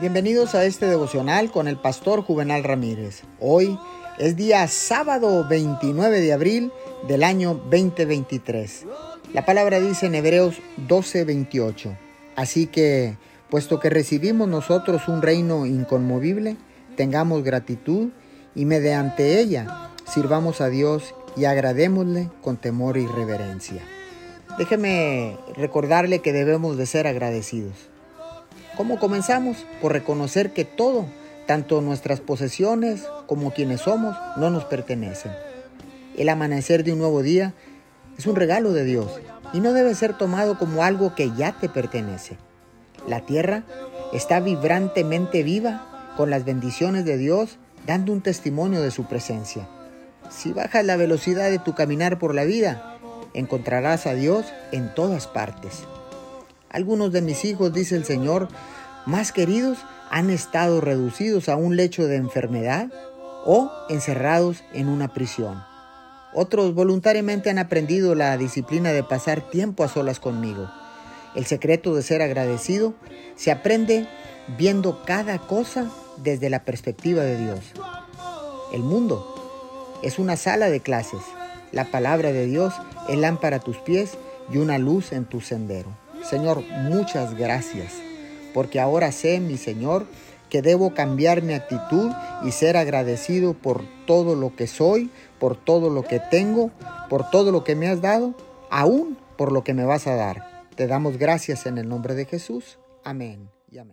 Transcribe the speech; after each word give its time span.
Bienvenidos 0.00 0.56
a 0.56 0.64
este 0.64 0.86
devocional 0.86 1.52
con 1.52 1.68
el 1.68 1.76
pastor 1.76 2.22
Juvenal 2.22 2.64
Ramírez. 2.64 3.22
Hoy 3.38 3.78
es 4.18 4.34
día 4.34 4.66
sábado 4.66 5.46
29 5.48 6.20
de 6.20 6.32
abril 6.32 6.72
del 7.06 7.22
año 7.22 7.54
2023. 7.70 8.86
La 9.32 9.46
palabra 9.46 9.78
dice 9.78 10.06
en 10.06 10.16
Hebreos 10.16 10.56
12:28. 10.88 11.96
Así 12.34 12.66
que, 12.66 13.16
puesto 13.48 13.78
que 13.78 13.88
recibimos 13.88 14.48
nosotros 14.48 15.06
un 15.06 15.22
reino 15.22 15.64
inconmovible, 15.64 16.56
tengamos 16.96 17.44
gratitud 17.44 18.08
y 18.56 18.64
mediante 18.64 19.38
ella 19.38 19.92
sirvamos 20.12 20.60
a 20.60 20.70
Dios 20.70 21.14
y 21.36 21.44
agradémosle 21.44 22.30
con 22.42 22.56
temor 22.56 22.96
y 22.96 23.06
reverencia. 23.06 23.82
Déjeme 24.58 25.38
recordarle 25.54 26.18
que 26.18 26.32
debemos 26.32 26.76
de 26.76 26.86
ser 26.86 27.06
agradecidos. 27.06 27.93
¿Cómo 28.76 28.98
comenzamos? 28.98 29.64
Por 29.80 29.92
reconocer 29.92 30.52
que 30.52 30.64
todo, 30.64 31.06
tanto 31.46 31.80
nuestras 31.80 32.20
posesiones 32.20 33.04
como 33.26 33.52
quienes 33.52 33.82
somos, 33.82 34.16
no 34.36 34.50
nos 34.50 34.64
pertenecen. 34.64 35.30
El 36.16 36.28
amanecer 36.28 36.82
de 36.82 36.92
un 36.92 36.98
nuevo 36.98 37.22
día 37.22 37.54
es 38.18 38.26
un 38.26 38.34
regalo 38.34 38.72
de 38.72 38.84
Dios 38.84 39.20
y 39.52 39.60
no 39.60 39.72
debe 39.72 39.94
ser 39.94 40.18
tomado 40.18 40.58
como 40.58 40.82
algo 40.82 41.14
que 41.14 41.30
ya 41.36 41.52
te 41.52 41.68
pertenece. 41.68 42.36
La 43.06 43.20
tierra 43.20 43.62
está 44.12 44.40
vibrantemente 44.40 45.44
viva 45.44 46.12
con 46.16 46.30
las 46.30 46.44
bendiciones 46.44 47.04
de 47.04 47.16
Dios 47.16 47.58
dando 47.86 48.12
un 48.12 48.22
testimonio 48.22 48.82
de 48.82 48.90
su 48.90 49.04
presencia. 49.04 49.68
Si 50.30 50.52
bajas 50.52 50.84
la 50.84 50.96
velocidad 50.96 51.48
de 51.48 51.60
tu 51.60 51.74
caminar 51.74 52.18
por 52.18 52.34
la 52.34 52.42
vida, 52.42 52.96
encontrarás 53.34 54.06
a 54.06 54.14
Dios 54.14 54.46
en 54.72 54.92
todas 54.94 55.28
partes. 55.28 55.84
Algunos 56.74 57.10
de 57.12 57.22
mis 57.22 57.46
hijos, 57.46 57.72
dice 57.72 57.96
el 57.96 58.04
Señor, 58.04 58.48
más 59.06 59.32
queridos, 59.32 59.78
han 60.10 60.28
estado 60.28 60.82
reducidos 60.82 61.48
a 61.48 61.56
un 61.56 61.76
lecho 61.76 62.06
de 62.06 62.16
enfermedad 62.16 62.90
o 63.46 63.72
encerrados 63.88 64.62
en 64.74 64.88
una 64.88 65.14
prisión. 65.14 65.62
Otros 66.34 66.74
voluntariamente 66.74 67.48
han 67.48 67.58
aprendido 67.58 68.14
la 68.14 68.36
disciplina 68.36 68.90
de 68.90 69.02
pasar 69.02 69.48
tiempo 69.50 69.84
a 69.84 69.88
solas 69.88 70.20
conmigo. 70.20 70.68
El 71.34 71.46
secreto 71.46 71.94
de 71.94 72.02
ser 72.02 72.20
agradecido 72.20 72.92
se 73.36 73.50
aprende 73.50 74.06
viendo 74.58 75.02
cada 75.06 75.38
cosa 75.38 75.90
desde 76.18 76.50
la 76.50 76.64
perspectiva 76.64 77.22
de 77.22 77.38
Dios. 77.38 77.60
El 78.74 78.82
mundo 78.82 79.98
es 80.02 80.18
una 80.18 80.36
sala 80.36 80.68
de 80.68 80.80
clases 80.80 81.22
la 81.74 81.90
palabra 81.90 82.30
de 82.30 82.46
Dios 82.46 82.72
es 83.08 83.18
lámpara 83.18 83.56
a 83.56 83.60
tus 83.60 83.78
pies 83.78 84.16
y 84.48 84.58
una 84.58 84.78
luz 84.78 85.10
en 85.10 85.24
tu 85.24 85.40
sendero. 85.40 86.03
Señor, 86.28 86.62
muchas 86.62 87.34
gracias, 87.34 87.92
porque 88.52 88.80
ahora 88.80 89.12
sé, 89.12 89.40
mi 89.40 89.56
Señor, 89.56 90.06
que 90.48 90.62
debo 90.62 90.94
cambiar 90.94 91.42
mi 91.42 91.52
actitud 91.52 92.12
y 92.44 92.52
ser 92.52 92.76
agradecido 92.76 93.54
por 93.54 93.82
todo 94.06 94.34
lo 94.34 94.54
que 94.54 94.66
soy, 94.66 95.10
por 95.38 95.56
todo 95.56 95.90
lo 95.90 96.02
que 96.02 96.20
tengo, 96.20 96.70
por 97.10 97.28
todo 97.30 97.52
lo 97.52 97.64
que 97.64 97.74
me 97.74 97.88
has 97.88 98.00
dado, 98.00 98.34
aún 98.70 99.18
por 99.36 99.52
lo 99.52 99.64
que 99.64 99.74
me 99.74 99.84
vas 99.84 100.06
a 100.06 100.14
dar. 100.14 100.64
Te 100.76 100.86
damos 100.86 101.18
gracias 101.18 101.66
en 101.66 101.78
el 101.78 101.88
nombre 101.88 102.14
de 102.14 102.24
Jesús. 102.24 102.78
Amén 103.04 103.50
y 103.70 103.78
amén. 103.78 103.92